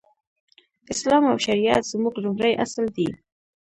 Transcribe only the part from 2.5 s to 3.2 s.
اصل دی.